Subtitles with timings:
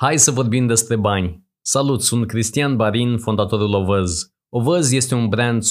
[0.00, 1.42] Hai să vorbim despre bani.
[1.60, 4.32] Salut, sunt Cristian Barin, fondatorul Ovăz.
[4.48, 5.66] Ovăz este un brand 100%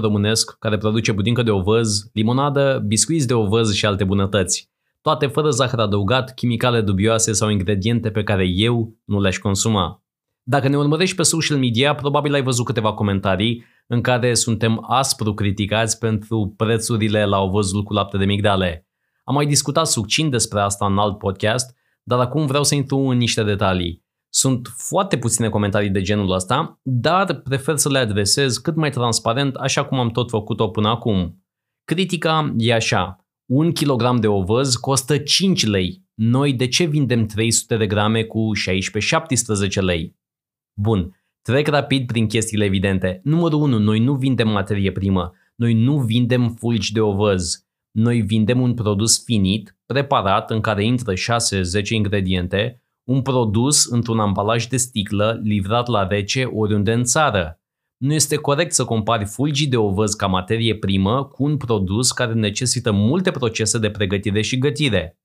[0.00, 4.70] românesc care produce budincă de ovăz, limonadă, biscuiți de ovăz și alte bunătăți.
[5.02, 10.02] Toate fără zahăr adăugat, chimicale dubioase sau ingrediente pe care eu nu le-aș consuma.
[10.42, 15.34] Dacă ne urmărești pe social media, probabil ai văzut câteva comentarii în care suntem aspru
[15.34, 18.86] criticați pentru prețurile la ovăzul cu lapte de migdale.
[19.24, 21.76] Am mai discutat succint despre asta în alt podcast,
[22.08, 24.02] dar acum vreau să intru în niște detalii.
[24.28, 29.54] Sunt foarte puține comentarii de genul ăsta, dar prefer să le adresez cât mai transparent,
[29.54, 31.44] așa cum am tot făcut-o până acum.
[31.84, 33.26] Critica e așa.
[33.50, 36.04] Un kilogram de ovăz costă 5 lei.
[36.14, 38.50] Noi de ce vindem 300 de grame cu
[39.78, 40.16] 16-17 lei?
[40.80, 43.20] Bun, trec rapid prin chestiile evidente.
[43.24, 43.78] Numărul 1.
[43.78, 45.32] Noi nu vindem materie primă.
[45.54, 47.66] Noi nu vindem fulgi de ovăz.
[47.90, 51.16] Noi vindem un produs finit, preparat, în care intră 6-10
[51.88, 57.60] ingrediente, un produs într-un ambalaj de sticlă livrat la rece oriunde în țară.
[57.96, 62.32] Nu este corect să compari fulgii de ovăz ca materie primă cu un produs care
[62.32, 65.18] necesită multe procese de pregătire și gătire.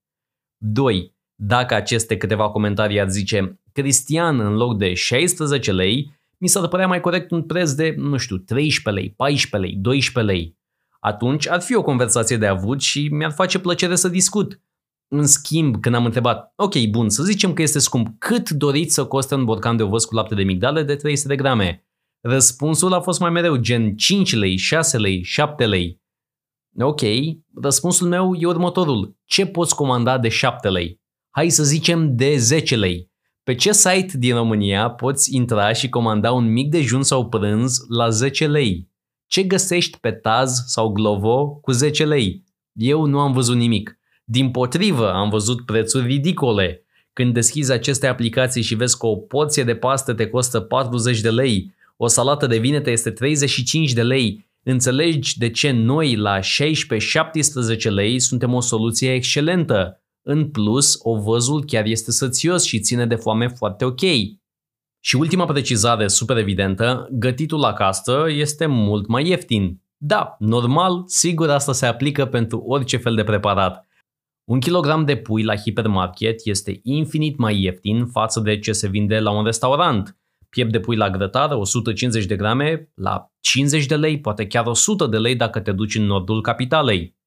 [0.57, 1.15] 2.
[1.35, 6.87] Dacă aceste câteva comentarii ar zice Cristian în loc de 16 lei, mi s-ar părea
[6.87, 10.57] mai corect un preț de, nu știu, 13 lei, 14 lei, 12 lei.
[10.99, 14.61] Atunci ar fi o conversație de avut și mi-ar face plăcere să discut.
[15.07, 19.05] În schimb, când am întrebat, ok, bun, să zicem că este scump, cât doriți să
[19.05, 21.87] coste un borcan de ovăz cu lapte de migdale de 300 de grame?
[22.21, 26.01] Răspunsul a fost mai mereu gen 5 lei, 6 lei, 7 lei.
[26.79, 27.01] Ok,
[27.61, 29.17] răspunsul meu e următorul.
[29.25, 31.01] Ce poți comanda de 7 lei?
[31.29, 33.11] Hai să zicem de 10 lei.
[33.43, 38.09] Pe ce site din România poți intra și comanda un mic dejun sau prânz la
[38.09, 38.88] 10 lei?
[39.29, 42.43] Ce găsești pe Taz sau Glovo cu 10 lei?
[42.73, 43.99] Eu nu am văzut nimic.
[44.23, 46.83] Din potrivă, am văzut prețuri ridicole.
[47.13, 51.29] Când deschizi aceste aplicații și vezi că o porție de pastă te costă 40 de
[51.29, 56.43] lei, o salată de vinete este 35 de lei, înțelegi de ce noi la 16-17
[57.89, 60.01] lei suntem o soluție excelentă.
[60.21, 64.01] În plus, ovăzul chiar este sățios și ține de foame foarte ok.
[64.99, 69.81] Și ultima precizare super evidentă, gătitul la casă este mult mai ieftin.
[69.97, 73.87] Da, normal, sigur asta se aplică pentru orice fel de preparat.
[74.49, 79.19] Un kilogram de pui la hipermarket este infinit mai ieftin față de ce se vinde
[79.19, 80.17] la un restaurant.
[80.49, 85.07] Piept de pui la grătar, 150 de grame, la 50 de lei, poate chiar 100
[85.07, 87.17] de lei dacă te duci în nordul capitalei.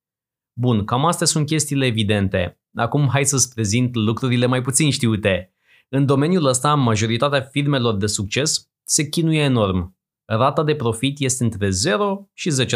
[0.60, 2.60] Bun, cam astea sunt chestiile evidente.
[2.74, 5.54] Acum hai să-ți prezint lucrurile mai puțin știute.
[5.94, 9.98] În domeniul ăsta, majoritatea firmelor de succes se chinuie enorm.
[10.24, 12.66] Rata de profit este între 0 și 10%.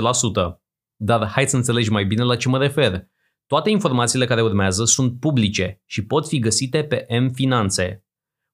[0.96, 3.08] Dar hai să înțelegi mai bine la ce mă refer.
[3.46, 8.04] Toate informațiile care urmează sunt publice și pot fi găsite pe M-Finanțe.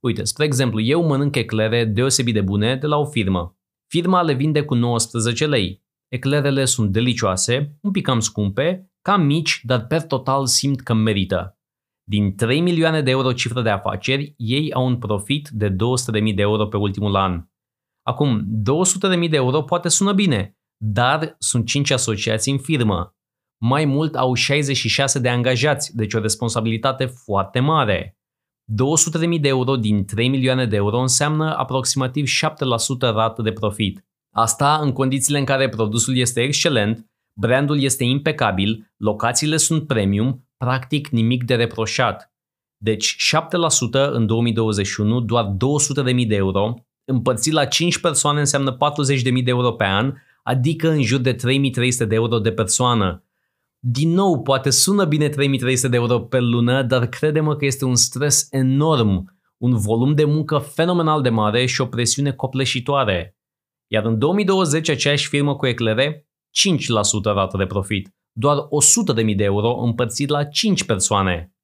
[0.01, 3.59] Uite, spre exemplu, eu mănânc eclere deosebit de bune de la o firmă.
[3.87, 5.83] Firma le vinde cu 19 lei.
[6.09, 11.57] Eclerele sunt delicioase, un pic cam scumpe, cam mici, dar per total simt că merită.
[12.05, 15.77] Din 3 milioane de euro cifră de afaceri, ei au un profit de 200.000
[16.35, 17.45] de euro pe ultimul an.
[18.03, 18.43] Acum,
[19.23, 23.17] 200.000 de euro poate sună bine, dar sunt 5 asociații în firmă.
[23.61, 28.19] Mai mult au 66 de angajați, deci o responsabilitate foarte mare.
[29.35, 32.31] 200.000 de euro din 3 milioane de euro înseamnă aproximativ 7%
[32.99, 34.07] rată de profit.
[34.35, 41.09] Asta în condițiile în care produsul este excelent, brandul este impecabil, locațiile sunt premium, practic
[41.09, 42.33] nimic de reproșat.
[42.77, 45.57] Deci 7% în 2021, doar
[46.15, 46.75] 200.000 de euro,
[47.05, 51.41] împărțit la 5 persoane înseamnă 40.000 de euro pe an, adică în jur de 3.300
[52.09, 53.25] de euro de persoană.
[53.79, 57.97] Din nou, poate sună bine 3300 de euro pe lună, dar crede-mă că este un
[57.97, 63.37] stres enorm, un volum de muncă fenomenal de mare și o presiune copleșitoare.
[63.87, 69.79] Iar în 2020, aceeași firmă cu eclere, 5% rată de profit, doar 100.000 de euro
[69.79, 71.55] împărțit la 5 persoane.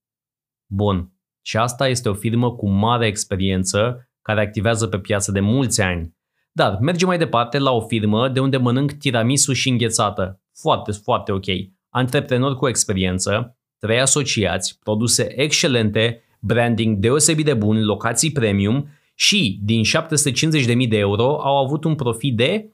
[0.67, 1.13] Bun,
[1.43, 6.17] și asta este o firmă cu mare experiență care activează pe piață de mulți ani.
[6.53, 10.43] Dar mergem mai departe la o firmă de unde mănânc tiramisu și înghețată.
[10.53, 11.47] Foarte, foarte ok
[11.91, 19.83] antreprenori cu experiență, trei asociați, produse excelente, branding deosebit de bun, locații premium și din
[19.85, 22.73] 750.000 de euro au avut un profit de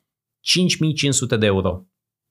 [1.35, 1.87] 5.500 de euro.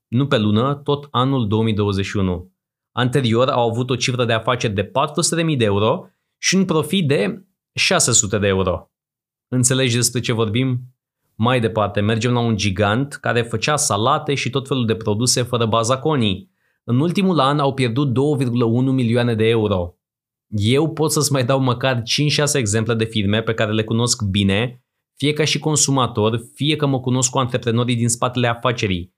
[0.08, 2.52] Nu pe lună, tot anul 2021.
[2.92, 6.06] Anterior au avut o cifră de afaceri de 400.000 de euro
[6.38, 8.90] și un profit de 600 de euro.
[9.48, 10.80] Înțelegi despre ce vorbim?
[11.34, 15.66] Mai departe, mergem la un gigant care făcea salate și tot felul de produse fără
[15.66, 16.52] baza conii.
[16.84, 18.14] În ultimul an au pierdut 2,1
[18.92, 19.98] milioane de euro.
[20.48, 22.02] Eu pot să-ți mai dau măcar 5-6
[22.54, 24.84] exemple de firme pe care le cunosc bine,
[25.16, 29.13] fie ca și consumator, fie că mă cunosc cu antreprenorii din spatele afacerii.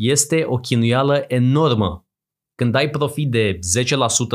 [0.00, 2.06] Este o chinuială enormă.
[2.54, 3.58] Când ai profit de 10%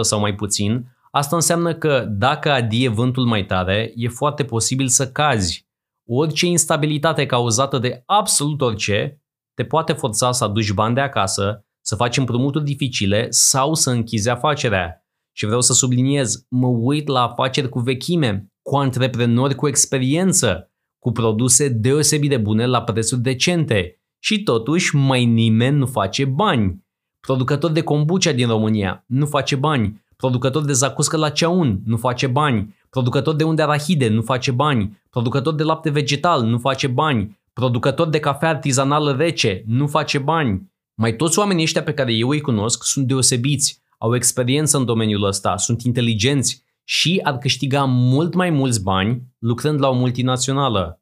[0.02, 5.12] sau mai puțin, asta înseamnă că dacă adie vântul mai tare, e foarte posibil să
[5.12, 5.68] cazi.
[6.08, 9.22] Orice instabilitate cauzată de absolut orice
[9.54, 14.30] te poate forța să aduci bani de acasă, să faci împrumuturi dificile sau să închizi
[14.30, 15.06] afacerea.
[15.36, 21.12] Și vreau să subliniez, mă uit la afaceri cu vechime, cu antreprenori cu experiență, cu
[21.12, 24.00] produse deosebit de bune la prețuri decente.
[24.26, 26.86] Și totuși mai nimeni nu face bani.
[27.20, 30.04] Producător de kombucha din România nu face bani.
[30.16, 32.76] Producător de zacuscă la ceaun nu face bani.
[32.90, 35.02] Producător de unde arahide nu face bani.
[35.10, 37.40] Producător de lapte vegetal nu face bani.
[37.54, 40.72] Producător de cafea artizanală rece nu face bani.
[40.94, 45.24] Mai toți oamenii ăștia pe care eu îi cunosc sunt deosebiți, au experiență în domeniul
[45.24, 51.02] ăsta, sunt inteligenți și ar câștiga mult mai mulți bani lucrând la o multinațională.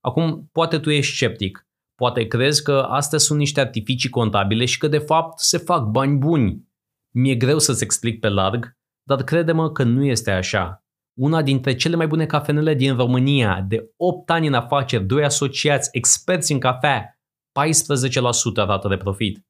[0.00, 1.64] Acum, poate tu ești sceptic,
[2.00, 6.16] poate crezi că astea sunt niște artificii contabile și că de fapt se fac bani
[6.16, 6.68] buni.
[7.14, 10.84] Mi-e greu să-ți explic pe larg, dar crede-mă că nu este așa.
[11.18, 15.88] Una dintre cele mai bune cafenele din România, de 8 ani în afaceri, doi asociați,
[15.92, 17.20] experți în cafea,
[17.60, 19.46] 14% rată de profit.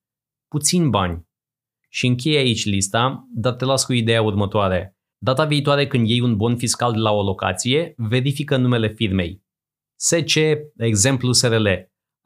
[0.48, 1.28] Puțin bani.
[1.88, 4.98] Și încheie aici lista, dar te las cu ideea următoare.
[5.18, 9.42] Data viitoare când iei un bon fiscal de la o locație, verifică numele firmei.
[9.96, 10.36] SC,
[10.76, 11.68] exemplu SRL.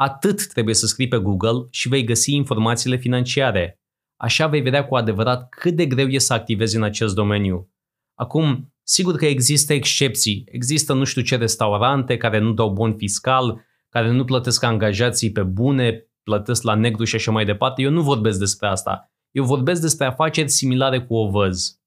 [0.04, 3.80] Atât trebuie să scrii pe Google și vei găsi informațiile financiare.
[4.16, 7.72] Așa vei vedea cu adevărat cât de greu e să activezi în acest domeniu.
[8.14, 10.44] Acum, sigur că există excepții.
[10.46, 15.42] Există nu știu ce restaurante care nu dau bon fiscal, care nu plătesc angajații pe
[15.42, 17.82] bune, plătesc la negru și așa mai departe.
[17.82, 19.12] Eu nu vorbesc despre asta.
[19.30, 21.80] Eu vorbesc despre afaceri similare cu ovăz.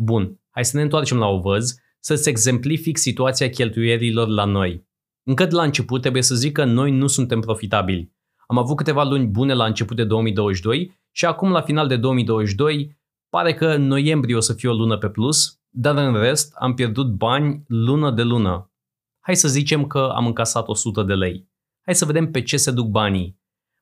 [0.00, 4.87] Bun, hai să ne întoarcem la ovăz, să-ți exemplific situația cheltuierilor la noi.
[5.28, 8.12] Încă de la început trebuie să zic că noi nu suntem profitabili.
[8.46, 12.98] Am avut câteva luni bune la început de 2022 și acum la final de 2022
[13.28, 17.06] pare că noiembrie o să fie o lună pe plus, dar în rest am pierdut
[17.06, 18.72] bani lună de lună.
[19.20, 21.48] Hai să zicem că am încasat 100 de lei.
[21.84, 23.38] Hai să vedem pe ce se duc banii.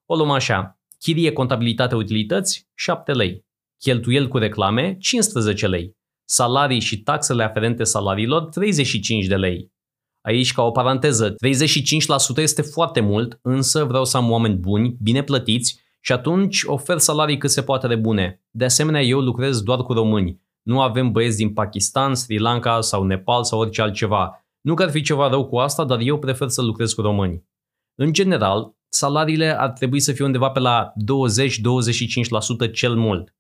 [0.07, 0.81] O luăm așa.
[0.99, 3.45] Chirie, contabilitate, utilități, 7 lei.
[3.79, 5.97] Cheltuieli cu reclame, 15 lei.
[6.25, 9.75] Salarii și taxele aferente salariilor, 35 de lei.
[10.27, 11.35] Aici, ca o paranteză, 35%
[12.37, 17.39] este foarte mult, însă vreau să am oameni buni, bine plătiți și atunci ofer salarii
[17.39, 18.43] cât se poate de bune.
[18.51, 20.41] De asemenea, eu lucrez doar cu români.
[20.63, 24.47] Nu avem băieți din Pakistan, Sri Lanka sau Nepal sau orice altceva.
[24.61, 27.45] Nu că ar fi ceva rău cu asta, dar eu prefer să lucrez cu români.
[27.95, 30.93] În general, salariile ar trebui să fie undeva pe la
[32.69, 33.35] 20-25% cel mult.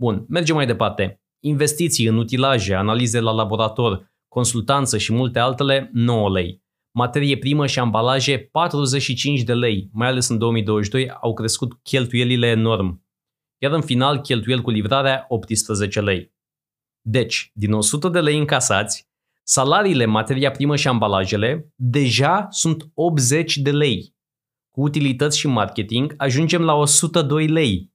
[0.00, 1.20] Bun, mergem mai departe.
[1.44, 6.62] Investiții în utilaje, analize la laborator, consultanță și multe altele, 9 lei.
[6.92, 13.04] Materie primă și ambalaje, 45 de lei, mai ales în 2022 au crescut cheltuielile enorm.
[13.62, 16.32] Iar în final, cheltuieli cu livrarea, 18 lei.
[17.00, 19.08] Deci, din 100 de lei încasați,
[19.42, 24.14] salariile, materia primă și ambalajele deja sunt 80 de lei.
[24.74, 27.92] Cu utilități și marketing ajungem la 102 lei.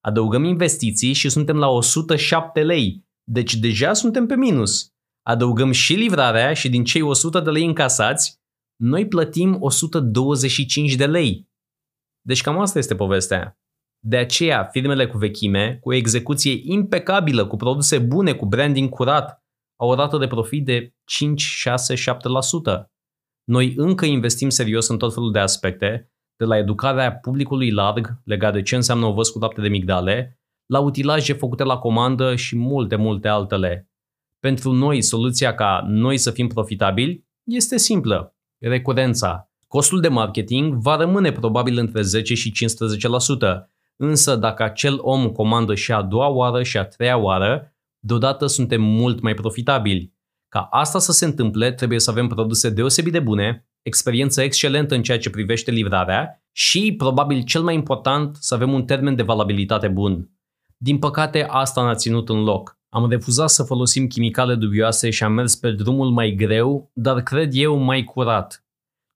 [0.00, 3.08] Adăugăm investiții și suntem la 107 lei.
[3.24, 4.89] Deci deja suntem pe minus.
[5.22, 8.40] Adăugăm și livrarea și din cei 100 de lei încasați,
[8.76, 11.48] noi plătim 125 de lei.
[12.20, 13.58] Deci cam asta este povestea.
[14.02, 19.44] De aceea, firmele cu vechime, cu execuție impecabilă, cu produse bune, cu branding curat,
[19.80, 21.98] au o rată de profit de 5, 6, 7%.
[23.44, 28.52] Noi încă investim serios în tot felul de aspecte, de la educarea publicului larg legat
[28.52, 32.96] de ce înseamnă o cu lapte de migdale, la utilaje făcute la comandă și multe,
[32.96, 33.89] multe altele.
[34.40, 38.34] Pentru noi, soluția ca noi să fim profitabili este simplă.
[38.58, 39.50] Recurența.
[39.66, 45.74] Costul de marketing va rămâne probabil între 10 și 15%, însă dacă acel om comandă
[45.74, 50.14] și a doua oară și a treia oară, deodată suntem mult mai profitabili.
[50.48, 55.02] Ca asta să se întâmple, trebuie să avem produse deosebit de bune, experiență excelentă în
[55.02, 59.88] ceea ce privește livrarea și, probabil cel mai important, să avem un termen de valabilitate
[59.88, 60.30] bun.
[60.76, 62.79] Din păcate, asta n-a ținut în loc.
[62.92, 67.50] Am refuzat să folosim chimicale dubioase și am mers pe drumul mai greu, dar cred
[67.54, 68.64] eu mai curat.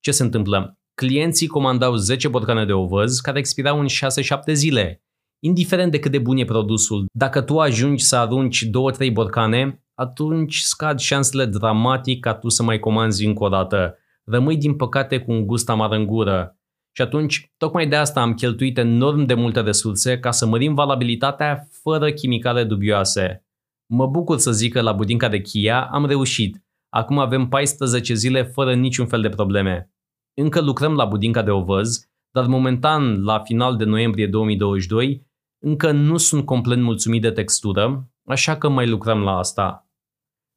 [0.00, 0.78] Ce se întâmplă?
[0.95, 5.02] Clienții comandau 10 borcane de ovăz care expirau în 6-7 zile.
[5.38, 10.59] Indiferent de cât de bun e produsul, dacă tu ajungi să arunci 2-3 borcane, atunci
[10.59, 13.99] scad șansele dramatic ca tu să mai comanzi încă o dată.
[14.25, 16.59] Rămâi din păcate cu un gust amar în gură.
[16.93, 21.69] Și atunci, tocmai de asta am cheltuit enorm de multe resurse ca să mărim valabilitatea
[21.83, 23.45] fără chimicale dubioase.
[23.87, 26.64] Mă bucur să zic că la budinca de Chia am reușit.
[26.88, 29.91] Acum avem 14 zile fără niciun fel de probleme.
[30.35, 35.26] Încă lucrăm la budinca de ovăz, dar momentan, la final de noiembrie 2022,
[35.59, 39.88] încă nu sunt complet mulțumit de textură, așa că mai lucrăm la asta.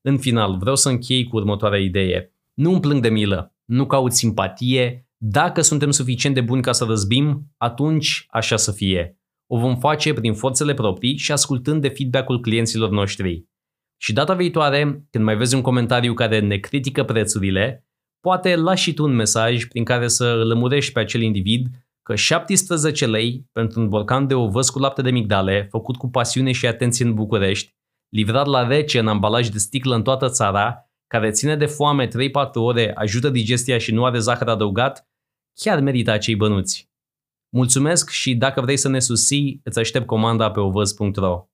[0.02, 2.34] În final, vreau să închei cu următoarea idee.
[2.54, 6.84] Nu îmi plâng de milă, nu caut simpatie, dacă suntem suficient de buni ca să
[6.84, 9.20] răzbim, atunci așa să fie.
[9.48, 13.46] O vom face prin forțele proprii și ascultând de feedback-ul clienților noștri.
[14.02, 17.88] Și data viitoare, când mai vezi un comentariu care ne critică prețurile,
[18.20, 21.68] poate lași și tu un mesaj prin care să îl lămurești pe acel individ
[22.04, 26.52] că 17 lei pentru un borcan de ovăz cu lapte de migdale, făcut cu pasiune
[26.52, 27.76] și atenție în București,
[28.10, 32.10] livrat la rece în ambalaj de sticlă în toată țara, care ține de foame 3-4
[32.54, 35.10] ore, ajută digestia și nu are zahăr adăugat,
[35.54, 36.87] chiar merită acei bănuți.
[37.58, 41.48] Mulțumesc și dacă vrei să ne susții, îți aștept comanda pe ovăz.ro.